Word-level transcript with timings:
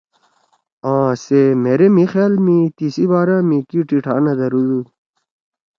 آ 0.93 0.95
سےمھیرے 1.23 1.87
مھی 1.95 2.05
خیال 2.11 2.33
می 2.45 2.57
تیِسی 2.75 3.05
بارا 3.11 3.37
می 3.47 3.57
کی 3.69 3.79
ٹیٹھا 3.87 4.15
نَہ 4.23 4.33
دھرُودُو 4.39 4.79